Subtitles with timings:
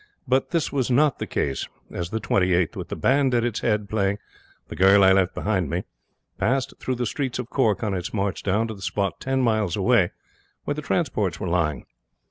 [0.27, 3.59] But this was not the case as the Twenty eighth with the band at its
[3.59, 4.17] head playing
[4.67, 5.83] "The girl I left behind me,"
[6.39, 9.75] passed through the streets of Cork on its march down to the spot ten miles
[9.75, 10.09] away
[10.63, 11.85] where the transports were lying.